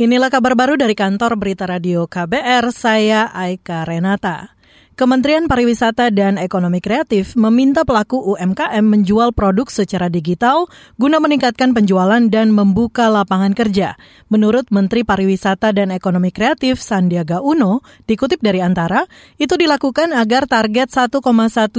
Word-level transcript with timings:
Inilah 0.00 0.32
kabar 0.32 0.56
baru 0.56 0.80
dari 0.80 0.96
kantor 0.96 1.36
Berita 1.36 1.68
Radio 1.68 2.08
KBR, 2.08 2.72
saya 2.72 3.28
Aika 3.36 3.84
Renata. 3.84 4.56
Kementerian 4.96 5.44
Pariwisata 5.44 6.08
dan 6.08 6.40
Ekonomi 6.40 6.80
Kreatif 6.80 7.36
meminta 7.36 7.84
pelaku 7.84 8.16
UMKM 8.16 8.80
menjual 8.80 9.36
produk 9.36 9.68
secara 9.68 10.08
digital 10.08 10.72
guna 10.96 11.20
meningkatkan 11.20 11.76
penjualan 11.76 12.24
dan 12.32 12.48
membuka 12.48 13.12
lapangan 13.12 13.52
kerja. 13.52 14.00
Menurut 14.32 14.72
Menteri 14.72 15.04
Pariwisata 15.04 15.76
dan 15.76 15.92
Ekonomi 15.92 16.32
Kreatif 16.32 16.80
Sandiaga 16.80 17.44
Uno, 17.44 17.84
dikutip 18.08 18.40
dari 18.40 18.64
Antara, 18.64 19.04
itu 19.36 19.52
dilakukan 19.52 20.16
agar 20.16 20.48
target 20.48 20.88
1,1 20.88 21.20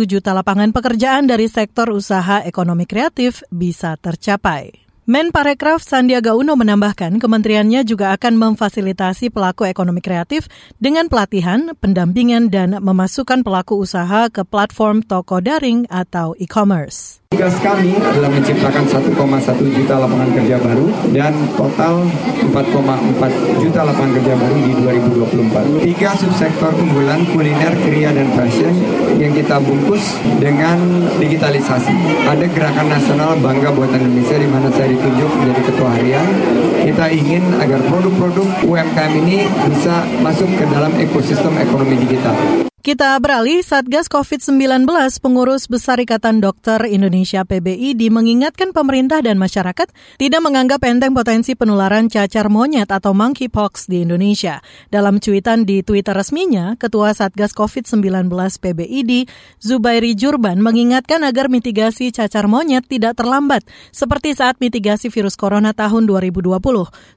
juta 0.06 0.38
lapangan 0.38 0.70
pekerjaan 0.70 1.26
dari 1.26 1.50
sektor 1.50 1.90
usaha 1.90 2.46
ekonomi 2.46 2.86
kreatif 2.86 3.42
bisa 3.50 3.98
tercapai. 3.98 4.91
Men 5.10 5.34
Parekraf 5.34 5.82
Sandiaga 5.82 6.38
Uno 6.38 6.54
menambahkan 6.54 7.18
kementeriannya 7.18 7.82
juga 7.90 8.14
akan 8.14 8.38
memfasilitasi 8.38 9.34
pelaku 9.34 9.66
ekonomi 9.66 9.98
kreatif 9.98 10.46
dengan 10.78 11.10
pelatihan, 11.10 11.74
pendampingan, 11.82 12.54
dan 12.54 12.78
memasukkan 12.78 13.42
pelaku 13.42 13.82
usaha 13.82 14.30
ke 14.30 14.46
platform 14.46 15.02
toko 15.02 15.42
daring 15.42 15.90
atau 15.90 16.38
e-commerce. 16.38 17.21
Tugas 17.32 17.64
kami 17.64 17.96
adalah 17.96 18.28
menciptakan 18.28 18.84
1,1 18.92 19.16
juta 19.72 19.96
lapangan 20.04 20.30
kerja 20.36 20.60
baru 20.60 20.92
dan 21.16 21.32
total 21.56 22.04
4,4 22.52 23.64
juta 23.64 23.88
lapangan 23.88 24.12
kerja 24.20 24.34
baru 24.36 24.56
di 24.60 24.72
2024. 24.76 25.80
Tiga 25.80 26.12
subsektor 26.20 26.76
unggulan 26.76 27.24
kuliner, 27.32 27.72
kriya, 27.88 28.12
dan 28.12 28.28
fashion 28.36 28.76
yang 29.16 29.32
kita 29.32 29.64
bungkus 29.64 30.20
dengan 30.44 30.76
digitalisasi. 31.24 31.96
Ada 32.28 32.52
gerakan 32.52 33.00
nasional 33.00 33.40
Bangga 33.40 33.72
Buatan 33.72 34.12
Indonesia 34.12 34.36
di 34.36 34.46
mana 34.52 34.68
saya 34.68 34.92
ditunjuk 34.92 35.32
menjadi 35.32 35.62
ketua 35.72 35.90
harian. 35.98 36.28
Kita 36.84 37.10
ingin 37.16 37.48
agar 37.64 37.80
produk-produk 37.88 38.68
UMKM 38.68 39.14
ini 39.24 39.48
bisa 39.72 40.04
masuk 40.20 40.52
ke 40.60 40.68
dalam 40.68 40.92
ekosistem 41.00 41.56
ekonomi 41.64 41.96
digital. 41.96 42.70
Kita 42.82 43.14
beralih, 43.22 43.62
Satgas 43.62 44.10
COVID-19 44.10 44.90
Pengurus 45.22 45.70
Besar 45.70 46.02
Ikatan 46.02 46.42
Dokter 46.42 46.82
Indonesia 46.90 47.46
PBID 47.46 48.10
mengingatkan 48.10 48.74
pemerintah 48.74 49.22
dan 49.22 49.38
masyarakat 49.38 49.86
tidak 50.18 50.42
menganggap 50.42 50.82
enteng 50.90 51.14
potensi 51.14 51.54
penularan 51.54 52.10
cacar 52.10 52.50
monyet 52.50 52.90
atau 52.90 53.14
monkeypox 53.14 53.86
di 53.86 54.02
Indonesia. 54.02 54.66
Dalam 54.90 55.22
cuitan 55.22 55.62
di 55.62 55.86
Twitter 55.86 56.18
resminya, 56.18 56.74
Ketua 56.74 57.14
Satgas 57.14 57.54
COVID-19 57.54 58.02
PBID, 58.34 59.30
Zubairi 59.62 60.18
Jurban, 60.18 60.58
mengingatkan 60.58 61.22
agar 61.22 61.54
mitigasi 61.54 62.10
cacar 62.10 62.50
monyet 62.50 62.90
tidak 62.90 63.14
terlambat, 63.14 63.62
seperti 63.94 64.34
saat 64.34 64.58
mitigasi 64.58 65.14
virus 65.14 65.38
corona 65.38 65.70
tahun 65.78 66.10
2020. 66.10 66.50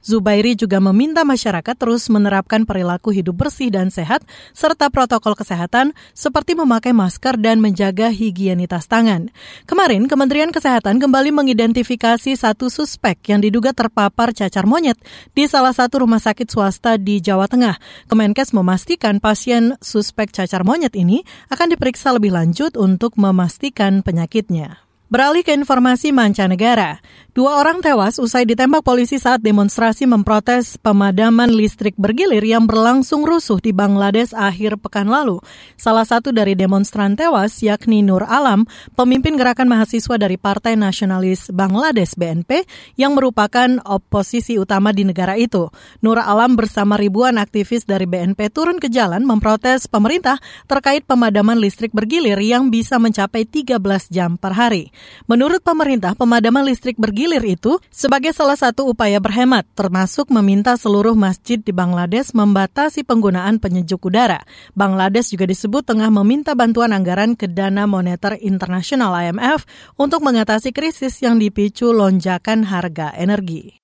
Zubairi 0.05 0.61
juga 0.61 0.77
meminta 0.85 1.25
masyarakat 1.25 1.73
terus 1.73 2.13
menerapkan 2.13 2.69
perilaku 2.69 3.17
hidup 3.17 3.49
bersih 3.49 3.73
dan 3.73 3.89
sehat, 3.89 4.21
serta 4.53 4.93
protokol 4.93 5.33
kesehatan 5.33 5.54
kesehatan 5.55 5.95
seperti 6.11 6.59
memakai 6.59 6.91
masker 6.91 7.39
dan 7.39 7.63
menjaga 7.63 8.11
higienitas 8.11 8.91
tangan. 8.91 9.31
Kemarin, 9.71 10.11
Kementerian 10.11 10.51
Kesehatan 10.51 10.99
kembali 10.99 11.31
mengidentifikasi 11.31 12.35
satu 12.35 12.67
suspek 12.67 13.31
yang 13.31 13.39
diduga 13.39 13.71
terpapar 13.71 14.35
cacar 14.35 14.67
monyet 14.67 14.99
di 15.31 15.47
salah 15.47 15.71
satu 15.71 16.03
rumah 16.03 16.19
sakit 16.19 16.51
swasta 16.51 16.99
di 16.99 17.23
Jawa 17.23 17.47
Tengah. 17.47 17.79
Kemenkes 18.11 18.51
memastikan 18.51 19.23
pasien 19.23 19.79
suspek 19.79 20.35
cacar 20.35 20.67
monyet 20.67 20.99
ini 20.99 21.23
akan 21.55 21.79
diperiksa 21.79 22.11
lebih 22.11 22.35
lanjut 22.35 22.75
untuk 22.75 23.15
memastikan 23.15 24.03
penyakitnya. 24.03 24.84
Beralih 25.13 25.45
ke 25.45 25.53
informasi 25.53 26.17
mancanegara, 26.17 26.97
dua 27.37 27.61
orang 27.61 27.85
tewas 27.85 28.17
usai 28.17 28.49
ditembak 28.49 28.81
polisi 28.81 29.21
saat 29.21 29.45
demonstrasi 29.45 30.09
memprotes 30.09 30.81
pemadaman 30.81 31.53
listrik 31.53 31.93
bergilir 32.01 32.41
yang 32.41 32.65
berlangsung 32.65 33.21
rusuh 33.21 33.61
di 33.61 33.77
Bangladesh 33.77 34.33
akhir 34.33 34.81
pekan 34.81 35.13
lalu. 35.13 35.45
Salah 35.77 36.09
satu 36.09 36.33
dari 36.33 36.57
demonstran 36.57 37.21
tewas 37.21 37.61
yakni 37.61 38.01
Nur 38.01 38.25
Alam, 38.25 38.65
pemimpin 38.97 39.37
gerakan 39.37 39.69
mahasiswa 39.69 40.17
dari 40.17 40.41
Partai 40.41 40.73
Nasionalis 40.73 41.53
Bangladesh 41.53 42.17
BNP 42.17 42.65
yang 42.97 43.13
merupakan 43.13 43.85
oposisi 43.85 44.57
utama 44.57 44.97
di 44.97 45.05
negara 45.05 45.37
itu. 45.37 45.69
Nur 46.01 46.17
Alam 46.17 46.57
bersama 46.57 46.97
ribuan 46.97 47.37
aktivis 47.37 47.85
dari 47.85 48.09
BNP 48.09 48.49
turun 48.49 48.81
ke 48.81 48.89
jalan 48.89 49.21
memprotes 49.29 49.85
pemerintah 49.85 50.41
terkait 50.65 51.05
pemadaman 51.05 51.61
listrik 51.61 51.93
bergilir 51.93 52.41
yang 52.41 52.73
bisa 52.73 52.97
mencapai 52.97 53.45
13 53.45 53.77
jam 54.09 54.41
per 54.41 54.57
hari. 54.57 54.94
Menurut 55.31 55.61
pemerintah, 55.61 56.17
pemadaman 56.19 56.67
listrik 56.67 56.99
bergilir 56.99 57.45
itu 57.45 57.79
sebagai 57.93 58.35
salah 58.35 58.59
satu 58.59 58.91
upaya 58.91 59.23
berhemat, 59.23 59.69
termasuk 59.79 60.33
meminta 60.33 60.75
seluruh 60.75 61.15
masjid 61.15 61.61
di 61.61 61.71
Bangladesh 61.71 62.35
membatasi 62.35 63.05
penggunaan 63.05 63.63
penyejuk 63.63 64.11
udara. 64.11 64.43
Bangladesh 64.75 65.31
juga 65.31 65.47
disebut 65.47 65.87
tengah 65.87 66.11
meminta 66.11 66.57
bantuan 66.57 66.91
anggaran 66.91 67.39
ke 67.39 67.47
Dana 67.47 67.87
Moneter 67.87 68.41
Internasional 68.41 69.13
IMF 69.21 69.69
untuk 70.01 70.25
mengatasi 70.25 70.75
krisis 70.75 71.21
yang 71.21 71.37
dipicu 71.37 71.93
lonjakan 71.93 72.67
harga 72.67 73.13
energi. 73.15 73.79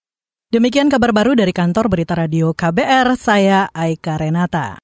Demikian 0.50 0.90
kabar 0.90 1.14
baru 1.14 1.38
dari 1.38 1.54
kantor 1.54 1.86
Berita 1.86 2.18
Radio 2.18 2.50
KBR, 2.50 3.14
saya 3.14 3.70
Aika 3.70 4.18
Renata. 4.18 4.82